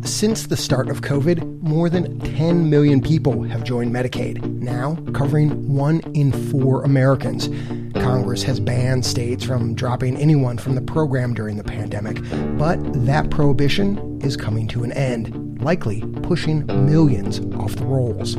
Since 0.10 0.48
the 0.48 0.58
start 0.58 0.90
of 0.90 1.02
COVID, 1.02 1.62
more 1.62 1.88
than 1.88 2.20
10 2.20 2.70
million 2.70 3.00
people 3.00 3.44
have 3.44 3.64
joined 3.64 3.94
Medicaid, 3.94 4.44
now 4.44 4.96
covering 5.14 5.74
one 5.74 6.00
in 6.14 6.32
four 6.50 6.84
Americans. 6.84 7.48
Congress 7.94 8.42
has 8.44 8.60
banned 8.60 9.06
states 9.06 9.46
from 9.46 9.76
dropping 9.76 10.18
anyone 10.18 10.58
from 10.58 10.74
the 10.74 10.82
program 10.82 11.36
during 11.36 11.58
the 11.58 11.64
pandemic, 11.64 12.18
but 12.58 12.80
that 13.06 13.30
prohibition 13.30 14.20
is 14.22 14.36
coming 14.36 14.68
to 14.70 14.84
an 14.84 14.92
end, 14.94 15.62
likely 15.62 16.02
pushing 16.24 16.66
millions 16.66 17.40
off 17.56 17.76
the 17.76 17.86
rolls. 17.86 18.36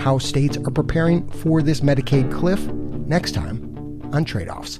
How 0.00 0.18
states 0.18 0.58
are 0.58 0.70
preparing 0.70 1.28
for 1.30 1.62
this 1.62 1.80
Medicaid 1.80 2.30
cliff 2.30 2.60
next 3.08 3.32
time 3.32 4.10
on 4.12 4.24
Trade 4.26 4.50
Offs. 4.50 4.78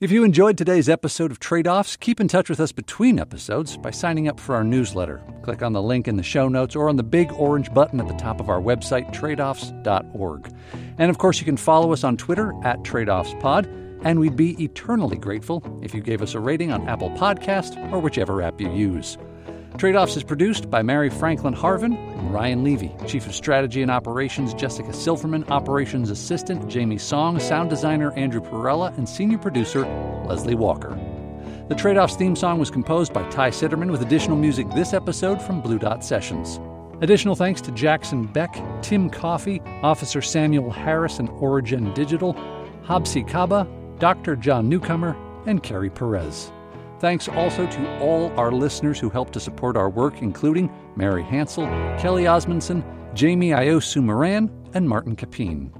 If 0.00 0.12
you 0.12 0.22
enjoyed 0.22 0.56
today's 0.56 0.88
episode 0.88 1.32
of 1.32 1.40
Trade 1.40 1.66
Offs, 1.66 1.96
keep 1.96 2.20
in 2.20 2.28
touch 2.28 2.48
with 2.48 2.60
us 2.60 2.70
between 2.70 3.18
episodes 3.18 3.76
by 3.76 3.90
signing 3.90 4.28
up 4.28 4.38
for 4.38 4.54
our 4.54 4.62
newsletter. 4.62 5.20
Click 5.42 5.60
on 5.60 5.72
the 5.72 5.82
link 5.82 6.06
in 6.06 6.16
the 6.16 6.22
show 6.22 6.46
notes 6.46 6.76
or 6.76 6.88
on 6.88 6.94
the 6.94 7.02
big 7.02 7.32
orange 7.32 7.74
button 7.74 8.00
at 8.00 8.06
the 8.06 8.14
top 8.14 8.38
of 8.38 8.48
our 8.48 8.60
website, 8.60 9.12
tradeoffs.org. 9.12 10.54
And 10.98 11.10
of 11.10 11.18
course, 11.18 11.40
you 11.40 11.44
can 11.44 11.56
follow 11.56 11.92
us 11.92 12.04
on 12.04 12.16
Twitter 12.16 12.54
at 12.62 12.78
TradeOffsPod, 12.84 14.00
and 14.04 14.20
we'd 14.20 14.36
be 14.36 14.62
eternally 14.62 15.16
grateful 15.16 15.64
if 15.82 15.92
you 15.92 16.00
gave 16.00 16.22
us 16.22 16.34
a 16.34 16.38
rating 16.38 16.70
on 16.70 16.88
Apple 16.88 17.10
Podcast 17.10 17.92
or 17.92 17.98
whichever 17.98 18.40
app 18.40 18.60
you 18.60 18.72
use. 18.72 19.18
Trade 19.78 19.94
Offs 19.94 20.16
is 20.16 20.24
produced 20.24 20.68
by 20.68 20.82
Mary 20.82 21.08
Franklin 21.08 21.54
Harvin 21.54 21.96
and 22.18 22.34
Ryan 22.34 22.64
Levy. 22.64 22.92
Chief 23.06 23.24
of 23.24 23.32
Strategy 23.32 23.80
and 23.80 23.92
Operations, 23.92 24.52
Jessica 24.52 24.92
Silverman. 24.92 25.44
Operations 25.44 26.10
Assistant, 26.10 26.68
Jamie 26.68 26.98
Song. 26.98 27.38
Sound 27.38 27.70
Designer, 27.70 28.10
Andrew 28.14 28.40
Perella. 28.40 28.92
And 28.98 29.08
Senior 29.08 29.38
Producer, 29.38 29.82
Leslie 30.26 30.56
Walker. 30.56 30.98
The 31.68 31.76
Trade 31.76 31.96
Offs 31.96 32.16
theme 32.16 32.34
song 32.34 32.58
was 32.58 32.72
composed 32.72 33.12
by 33.12 33.22
Ty 33.30 33.50
Citerman 33.50 33.92
with 33.92 34.02
additional 34.02 34.36
music 34.36 34.68
this 34.70 34.92
episode 34.92 35.40
from 35.40 35.60
Blue 35.60 35.78
Dot 35.78 36.04
Sessions. 36.04 36.58
Additional 37.00 37.36
thanks 37.36 37.60
to 37.60 37.70
Jackson 37.70 38.26
Beck, 38.26 38.60
Tim 38.82 39.08
Coffey, 39.08 39.62
Officer 39.84 40.20
Samuel 40.20 40.72
Harris 40.72 41.20
and 41.20 41.28
Origin 41.28 41.94
Digital, 41.94 42.34
Habsi 42.82 43.28
Kaba, 43.28 43.64
Dr. 44.00 44.34
John 44.34 44.68
Newcomer, 44.68 45.16
and 45.46 45.62
Carrie 45.62 45.88
Perez. 45.88 46.50
Thanks 47.00 47.28
also 47.28 47.66
to 47.66 47.98
all 48.00 48.32
our 48.38 48.50
listeners 48.50 48.98
who 48.98 49.08
helped 49.08 49.32
to 49.34 49.40
support 49.40 49.76
our 49.76 49.88
work, 49.88 50.20
including 50.20 50.68
Mary 50.96 51.22
Hansel, 51.22 51.66
Kelly 51.98 52.26
Osmondson, 52.26 52.84
Jamie 53.14 53.50
Iosu 53.50 54.02
Moran, 54.02 54.50
and 54.74 54.88
Martin 54.88 55.14
Capine. 55.14 55.72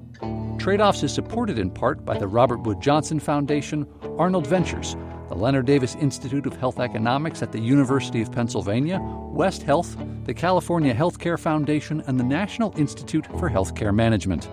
Trade 0.58 0.80
Offs 0.80 1.02
is 1.02 1.12
supported 1.12 1.58
in 1.58 1.70
part 1.70 2.04
by 2.04 2.16
the 2.16 2.28
Robert 2.28 2.62
Wood 2.62 2.80
Johnson 2.80 3.18
Foundation, 3.18 3.86
Arnold 4.16 4.46
Ventures, 4.46 4.96
the 5.28 5.34
Leonard 5.34 5.66
Davis 5.66 5.94
Institute 5.96 6.46
of 6.46 6.56
Health 6.56 6.78
Economics 6.78 7.42
at 7.42 7.52
the 7.52 7.60
University 7.60 8.22
of 8.22 8.32
Pennsylvania, 8.32 8.98
West 9.30 9.62
Health, 9.62 9.96
the 10.24 10.34
California 10.34 10.94
Healthcare 10.94 11.38
Foundation, 11.38 12.02
and 12.06 12.18
the 12.18 12.24
National 12.24 12.72
Institute 12.78 13.26
for 13.38 13.50
Healthcare 13.50 13.94
Management. 13.94 14.48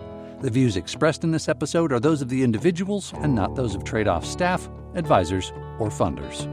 The 0.46 0.52
views 0.52 0.78
expressed 0.78 1.24
in 1.24 1.32
this 1.32 1.50
episode 1.50 1.92
are 1.92 2.00
those 2.00 2.22
of 2.22 2.30
the 2.30 2.44
individuals 2.44 3.14
and 3.16 3.34
not 3.34 3.56
those 3.56 3.74
of 3.74 3.84
Trade 3.84 4.08
Off 4.08 4.24
staff, 4.24 4.70
advisors, 4.94 5.52
or 5.80 5.90
funders. 5.90 6.46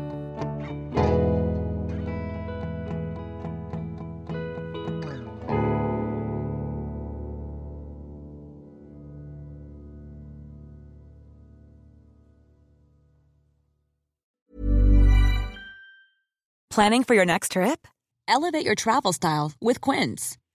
Planning 16.70 17.05
for 17.05 17.14
your 17.14 17.26
next 17.26 17.52
trip? 17.52 17.87
Elevate 18.26 18.64
your 18.64 18.74
travel 18.74 19.12
style 19.12 19.52
with 19.61 19.83
Quince. 19.83 20.38